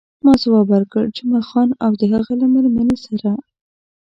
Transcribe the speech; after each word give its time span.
ما 0.23 0.33
ځواب 0.43 0.67
ورکړ، 0.71 1.03
جمعه 1.15 1.41
خان 1.49 1.69
او 1.85 1.91
د 1.99 2.01
هغه 2.13 2.33
له 2.41 2.45
میرمنې 2.53 2.97
سره. 3.05 3.31